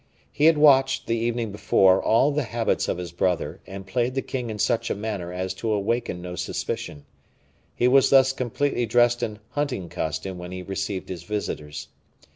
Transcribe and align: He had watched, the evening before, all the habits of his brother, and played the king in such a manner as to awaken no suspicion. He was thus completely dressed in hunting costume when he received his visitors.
He 0.31 0.45
had 0.45 0.57
watched, 0.57 1.05
the 1.05 1.15
evening 1.15 1.51
before, 1.51 2.01
all 2.03 2.31
the 2.31 2.41
habits 2.45 2.87
of 2.87 2.97
his 2.97 3.11
brother, 3.11 3.61
and 3.67 3.85
played 3.85 4.15
the 4.15 4.23
king 4.23 4.49
in 4.49 4.57
such 4.57 4.89
a 4.89 4.95
manner 4.95 5.31
as 5.31 5.53
to 5.53 5.71
awaken 5.71 6.23
no 6.23 6.33
suspicion. 6.33 7.05
He 7.75 7.87
was 7.87 8.09
thus 8.09 8.33
completely 8.33 8.87
dressed 8.87 9.21
in 9.21 9.37
hunting 9.51 9.89
costume 9.89 10.39
when 10.39 10.51
he 10.51 10.63
received 10.63 11.09
his 11.09 11.21
visitors. 11.21 11.89